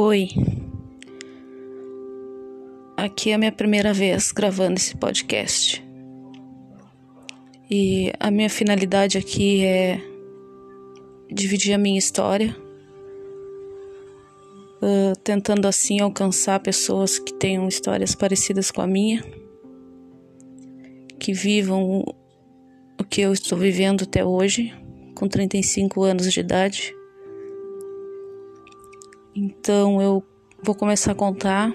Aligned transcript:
Oi. 0.00 0.28
Aqui 2.96 3.32
é 3.32 3.34
a 3.34 3.38
minha 3.38 3.50
primeira 3.50 3.92
vez 3.92 4.30
gravando 4.30 4.76
esse 4.76 4.96
podcast. 4.96 5.84
E 7.68 8.12
a 8.20 8.30
minha 8.30 8.48
finalidade 8.48 9.18
aqui 9.18 9.64
é 9.64 10.00
dividir 11.28 11.74
a 11.74 11.78
minha 11.78 11.98
história, 11.98 12.54
uh, 14.80 15.18
tentando 15.24 15.66
assim 15.66 15.98
alcançar 15.98 16.60
pessoas 16.60 17.18
que 17.18 17.34
tenham 17.34 17.66
histórias 17.66 18.14
parecidas 18.14 18.70
com 18.70 18.80
a 18.80 18.86
minha, 18.86 19.20
que 21.18 21.32
vivam 21.32 22.04
o 23.00 23.02
que 23.02 23.20
eu 23.20 23.32
estou 23.32 23.58
vivendo 23.58 24.04
até 24.04 24.24
hoje, 24.24 24.72
com 25.16 25.26
35 25.26 26.04
anos 26.04 26.32
de 26.32 26.38
idade. 26.38 26.96
Então 29.40 30.02
eu 30.02 30.20
vou 30.64 30.74
começar 30.74 31.12
a 31.12 31.14
contar 31.14 31.72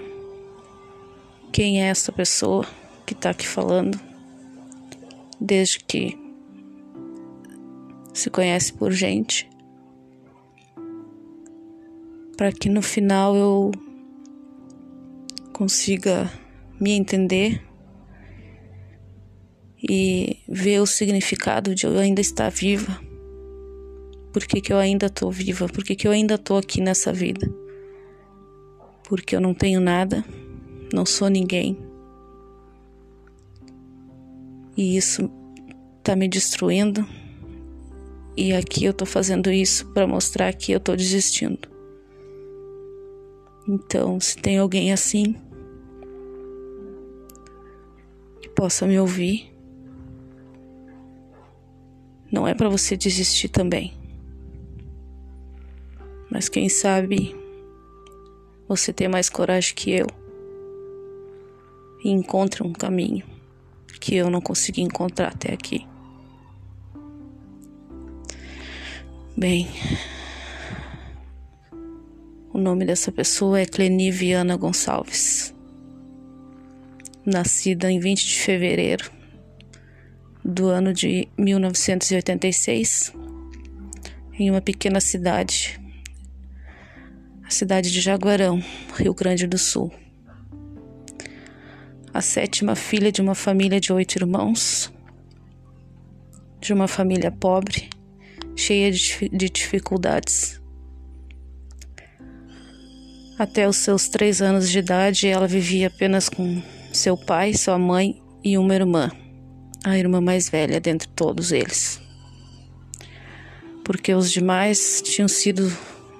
quem 1.50 1.82
é 1.82 1.86
essa 1.86 2.12
pessoa 2.12 2.66
que 3.06 3.14
está 3.14 3.30
aqui 3.30 3.48
falando, 3.48 3.98
desde 5.40 5.78
que 5.78 6.14
se 8.12 8.28
conhece 8.28 8.70
por 8.70 8.92
gente, 8.92 9.48
para 12.36 12.52
que 12.52 12.68
no 12.68 12.82
final 12.82 13.34
eu 13.34 13.70
consiga 15.54 16.30
me 16.78 16.90
entender 16.90 17.66
e 19.82 20.38
ver 20.46 20.80
o 20.80 20.86
significado 20.86 21.74
de 21.74 21.86
eu 21.86 21.98
ainda 21.98 22.20
estar 22.20 22.50
viva 22.50 23.00
por 24.34 24.44
que, 24.46 24.60
que 24.60 24.72
eu 24.72 24.78
ainda 24.78 25.08
tô 25.08 25.30
viva? 25.30 25.68
Por 25.68 25.84
que, 25.84 25.94
que 25.94 26.08
eu 26.08 26.10
ainda 26.10 26.36
tô 26.36 26.56
aqui 26.56 26.80
nessa 26.80 27.12
vida? 27.12 27.48
Porque 29.08 29.36
eu 29.36 29.40
não 29.40 29.54
tenho 29.54 29.80
nada, 29.80 30.24
não 30.92 31.06
sou 31.06 31.28
ninguém. 31.28 31.78
E 34.76 34.96
isso 34.96 35.30
tá 36.02 36.16
me 36.16 36.26
destruindo. 36.26 37.06
E 38.36 38.52
aqui 38.52 38.84
eu 38.84 38.92
tô 38.92 39.06
fazendo 39.06 39.52
isso 39.52 39.86
para 39.92 40.04
mostrar 40.04 40.52
que 40.52 40.72
eu 40.72 40.80
tô 40.80 40.96
desistindo. 40.96 41.68
Então, 43.68 44.18
se 44.18 44.36
tem 44.36 44.58
alguém 44.58 44.92
assim 44.92 45.36
que 48.42 48.48
possa 48.48 48.84
me 48.84 48.98
ouvir, 48.98 49.54
não 52.32 52.48
é 52.48 52.52
para 52.52 52.68
você 52.68 52.96
desistir 52.96 53.48
também. 53.48 54.02
Mas 56.34 56.48
quem 56.48 56.68
sabe 56.68 57.32
você 58.66 58.92
tem 58.92 59.06
mais 59.06 59.28
coragem 59.28 59.72
que 59.72 59.92
eu 59.92 60.08
e 62.04 62.10
encontra 62.10 62.66
um 62.66 62.72
caminho 62.72 63.24
que 64.00 64.16
eu 64.16 64.28
não 64.28 64.40
consegui 64.40 64.82
encontrar 64.82 65.28
até 65.28 65.52
aqui. 65.52 65.86
Bem, 69.36 69.68
o 72.52 72.58
nome 72.58 72.84
dessa 72.84 73.12
pessoa 73.12 73.60
é 73.60 73.64
Cleni 73.64 74.10
Viana 74.10 74.56
Gonçalves, 74.56 75.54
nascida 77.24 77.88
em 77.88 78.00
20 78.00 78.26
de 78.26 78.40
fevereiro 78.40 79.08
do 80.44 80.66
ano 80.66 80.92
de 80.92 81.28
1986, 81.38 83.12
em 84.36 84.50
uma 84.50 84.60
pequena 84.60 85.00
cidade 85.00 85.83
a 87.46 87.50
cidade 87.50 87.92
de 87.92 88.00
Jaguarão, 88.00 88.62
Rio 88.96 89.14
Grande 89.14 89.46
do 89.46 89.58
Sul. 89.58 89.92
A 92.12 92.20
sétima 92.20 92.74
filha 92.74 93.12
de 93.12 93.20
uma 93.20 93.34
família 93.34 93.78
de 93.78 93.92
oito 93.92 94.16
irmãos, 94.16 94.92
de 96.60 96.72
uma 96.72 96.88
família 96.88 97.30
pobre, 97.30 97.90
cheia 98.56 98.90
de 98.90 99.50
dificuldades. 99.50 100.60
Até 103.38 103.68
os 103.68 103.76
seus 103.76 104.08
três 104.08 104.40
anos 104.40 104.70
de 104.70 104.78
idade, 104.78 105.26
ela 105.26 105.46
vivia 105.46 105.88
apenas 105.88 106.28
com 106.28 106.62
seu 106.92 107.16
pai, 107.16 107.52
sua 107.52 107.78
mãe 107.78 108.22
e 108.42 108.56
uma 108.56 108.74
irmã, 108.74 109.10
a 109.84 109.98
irmã 109.98 110.20
mais 110.20 110.48
velha 110.48 110.80
dentre 110.80 111.08
todos 111.08 111.52
eles. 111.52 112.00
Porque 113.84 114.14
os 114.14 114.30
demais 114.30 115.02
tinham 115.02 115.28
sido 115.28 115.70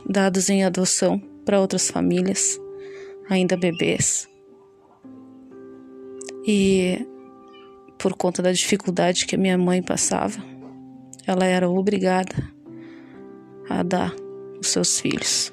dados 0.08 0.48
em 0.50 0.64
adoção 0.64 1.18
para 1.44 1.60
outras 1.60 1.90
famílias, 1.90 2.60
ainda 3.28 3.56
bebês. 3.56 4.28
E 6.46 7.06
por 7.98 8.14
conta 8.14 8.42
da 8.42 8.52
dificuldade 8.52 9.26
que 9.26 9.34
a 9.34 9.38
minha 9.38 9.56
mãe 9.56 9.82
passava, 9.82 10.42
ela 11.26 11.44
era 11.46 11.68
obrigada 11.68 12.34
a 13.68 13.82
dar 13.82 14.14
os 14.60 14.68
seus 14.68 15.00
filhos. 15.00 15.52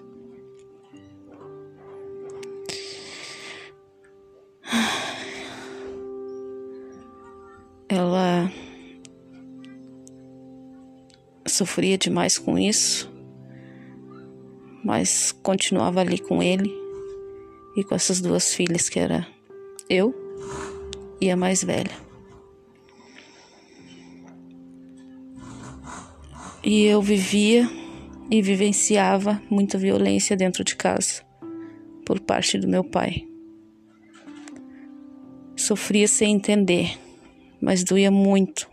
Ela 7.88 8.50
sofria 11.46 11.98
demais 11.98 12.38
com 12.38 12.58
isso 12.58 13.11
mas 14.84 15.32
continuava 15.32 16.02
ali 16.02 16.20
com 16.20 16.42
ele 16.42 16.74
e 17.76 17.84
com 17.84 17.96
essas 17.96 18.22
duas 18.22 18.54
filhas, 18.54 18.90
que 18.90 19.00
era 19.00 19.28
eu 19.90 20.14
e 21.20 21.30
a 21.30 21.38
mais 21.38 21.64
velha. 21.64 21.92
E 26.64 26.86
eu 26.86 27.02
vivia 27.02 27.70
e 28.30 28.42
vivenciava 28.42 29.42
muita 29.50 29.78
violência 29.78 30.38
dentro 30.38 30.64
de 30.64 30.76
casa 30.76 31.24
por 32.06 32.20
parte 32.20 32.58
do 32.58 32.68
meu 32.68 32.84
pai. 32.84 33.28
Sofria 35.56 36.08
sem 36.08 36.36
entender, 36.36 36.98
mas 37.62 37.84
doía 37.84 38.12
muito 38.12 38.70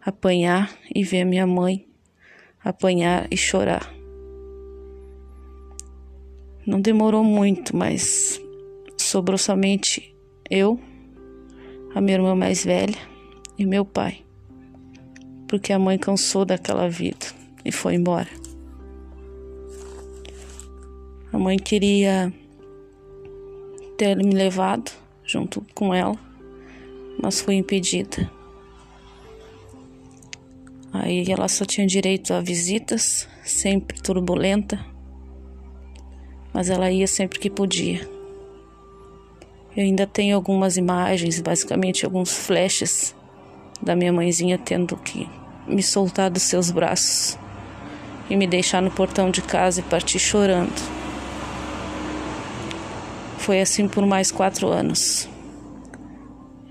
apanhar 0.00 0.76
e 0.94 1.02
ver 1.02 1.24
minha 1.24 1.46
mãe 1.46 1.86
apanhar 2.62 3.26
e 3.30 3.36
chorar. 3.36 4.03
Não 6.66 6.80
demorou 6.80 7.22
muito, 7.22 7.76
mas 7.76 8.40
sobrou 8.96 9.36
somente 9.36 10.16
eu, 10.50 10.80
a 11.94 12.00
minha 12.00 12.16
irmã 12.16 12.34
mais 12.34 12.64
velha 12.64 12.96
e 13.58 13.66
meu 13.66 13.84
pai. 13.84 14.22
Porque 15.46 15.74
a 15.74 15.78
mãe 15.78 15.98
cansou 15.98 16.46
daquela 16.46 16.88
vida 16.88 17.26
e 17.64 17.70
foi 17.70 17.96
embora. 17.96 18.28
A 21.30 21.38
mãe 21.38 21.58
queria 21.58 22.32
ter 23.98 24.16
me 24.16 24.34
levado 24.34 24.90
junto 25.22 25.64
com 25.74 25.92
ela, 25.92 26.18
mas 27.22 27.42
foi 27.42 27.56
impedida. 27.56 28.30
Aí 30.94 31.30
ela 31.30 31.48
só 31.48 31.66
tinha 31.66 31.86
direito 31.86 32.32
a 32.32 32.40
visitas, 32.40 33.28
sempre 33.44 34.00
turbulenta 34.00 34.93
mas 36.54 36.70
ela 36.70 36.88
ia 36.88 37.08
sempre 37.08 37.40
que 37.40 37.50
podia. 37.50 38.08
Eu 39.76 39.82
ainda 39.82 40.06
tenho 40.06 40.36
algumas 40.36 40.76
imagens, 40.76 41.40
basicamente 41.40 42.04
alguns 42.04 42.32
flashes 42.32 43.12
da 43.82 43.96
minha 43.96 44.12
mãezinha 44.12 44.56
tendo 44.56 44.96
que 44.96 45.28
me 45.66 45.82
soltar 45.82 46.30
dos 46.30 46.44
seus 46.44 46.70
braços 46.70 47.36
e 48.30 48.36
me 48.36 48.46
deixar 48.46 48.80
no 48.80 48.90
portão 48.90 49.32
de 49.32 49.42
casa 49.42 49.80
e 49.80 49.82
partir 49.82 50.20
chorando. 50.20 50.72
Foi 53.38 53.60
assim 53.60 53.88
por 53.88 54.06
mais 54.06 54.30
quatro 54.30 54.68
anos. 54.68 55.28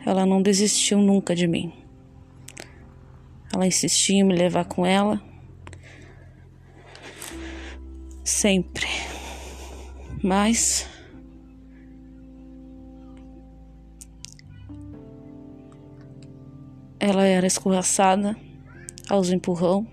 Ela 0.06 0.26
não 0.26 0.42
desistiu 0.42 1.00
nunca 1.00 1.36
de 1.36 1.46
mim. 1.46 1.74
Ela 3.54 3.68
insistia 3.68 4.22
em 4.22 4.24
me 4.24 4.34
levar 4.34 4.66
com 4.66 4.86
ela. 4.86 5.22
Sempre 8.24 8.88
mas 10.24 10.88
ela 16.98 17.26
era 17.26 17.46
escorraçada 17.46 18.38
aos 19.10 19.30
empurrão. 19.30 19.86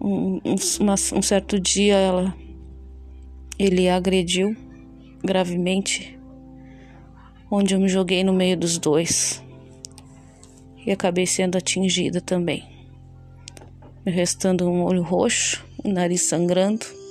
Um, 0.00 0.40
um, 0.44 0.56
uma, 0.80 0.94
um 0.94 1.22
certo 1.22 1.60
dia 1.60 1.94
ela 1.94 2.36
ele 3.56 3.88
a 3.88 3.94
agrediu 3.94 4.56
gravemente, 5.22 6.18
onde 7.48 7.76
eu 7.76 7.80
me 7.80 7.88
joguei 7.88 8.24
no 8.24 8.32
meio 8.32 8.56
dos 8.56 8.76
dois. 8.76 9.40
E 10.84 10.90
acabei 10.90 11.26
sendo 11.26 11.56
atingida 11.56 12.20
também, 12.20 12.64
me 14.04 14.10
restando 14.10 14.68
um 14.68 14.82
olho 14.82 15.02
roxo, 15.02 15.64
o 15.84 15.88
nariz 15.88 16.22
sangrando 16.22 17.01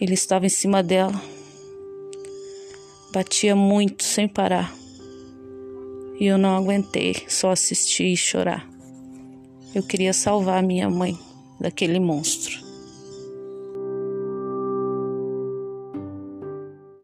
Ele 0.00 0.14
estava 0.14 0.46
em 0.46 0.50
cima 0.50 0.82
dela. 0.82 1.20
Batia 3.12 3.54
muito 3.54 4.02
sem 4.02 4.26
parar. 4.26 4.74
E 6.18 6.26
eu 6.26 6.38
não 6.38 6.56
aguentei, 6.56 7.14
só 7.28 7.50
assistir 7.50 8.06
e 8.06 8.16
chorar. 8.16 8.68
Eu 9.74 9.82
queria 9.82 10.12
salvar 10.12 10.62
minha 10.62 10.88
mãe 10.88 11.18
daquele 11.60 11.98
monstro. 12.00 12.63